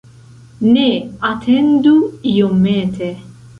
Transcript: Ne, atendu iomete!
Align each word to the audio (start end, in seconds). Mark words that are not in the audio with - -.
Ne, 0.67 0.85
atendu 1.29 1.95
iomete! 2.35 3.15